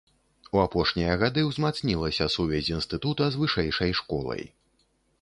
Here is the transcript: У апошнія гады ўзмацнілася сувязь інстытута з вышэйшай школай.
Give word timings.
У 0.55 0.61
апошнія 0.67 1.17
гады 1.25 1.43
ўзмацнілася 1.49 2.31
сувязь 2.39 2.73
інстытута 2.79 3.23
з 3.37 3.45
вышэйшай 3.45 3.99
школай. 4.05 4.43